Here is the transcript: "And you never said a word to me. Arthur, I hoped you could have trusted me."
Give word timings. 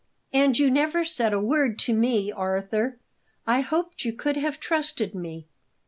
"And 0.33 0.57
you 0.57 0.71
never 0.71 1.05
said 1.05 1.31
a 1.31 1.39
word 1.39 1.77
to 1.81 1.93
me. 1.93 2.31
Arthur, 2.31 2.97
I 3.45 3.61
hoped 3.61 4.03
you 4.03 4.13
could 4.13 4.35
have 4.35 4.59
trusted 4.59 5.13
me." 5.13 5.45